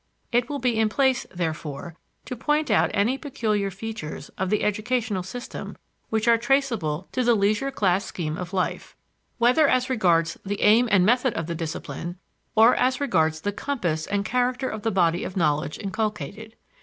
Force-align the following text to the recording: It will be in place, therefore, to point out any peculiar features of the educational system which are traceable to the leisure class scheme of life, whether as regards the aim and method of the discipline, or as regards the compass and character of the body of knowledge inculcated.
It 0.31 0.49
will 0.49 0.57
be 0.57 0.79
in 0.79 0.89
place, 0.89 1.27
therefore, 1.31 1.95
to 2.25 2.35
point 2.35 2.71
out 2.71 2.89
any 2.91 3.19
peculiar 3.19 3.69
features 3.69 4.29
of 4.29 4.49
the 4.49 4.63
educational 4.63 5.21
system 5.21 5.77
which 6.09 6.27
are 6.27 6.39
traceable 6.39 7.07
to 7.11 7.23
the 7.23 7.35
leisure 7.35 7.69
class 7.69 8.03
scheme 8.03 8.35
of 8.35 8.51
life, 8.51 8.95
whether 9.37 9.67
as 9.67 9.91
regards 9.91 10.39
the 10.43 10.59
aim 10.63 10.89
and 10.91 11.05
method 11.05 11.35
of 11.35 11.45
the 11.45 11.53
discipline, 11.53 12.17
or 12.55 12.73
as 12.77 12.99
regards 12.99 13.41
the 13.41 13.51
compass 13.51 14.07
and 14.07 14.25
character 14.25 14.67
of 14.67 14.81
the 14.81 14.89
body 14.89 15.23
of 15.23 15.37
knowledge 15.37 15.77
inculcated. 15.77 16.55